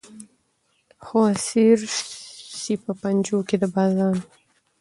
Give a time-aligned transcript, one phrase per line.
[1.03, 1.79] خو اسیر
[2.59, 4.21] سي په پنجو کي د بازانو